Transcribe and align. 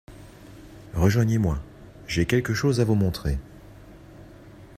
Rejoignez-moi, 0.95 1.59
j’ai 2.07 2.25
quelque 2.25 2.55
chose 2.55 2.79
à 2.79 2.83
vous 2.83 2.95
montrer. 2.95 3.37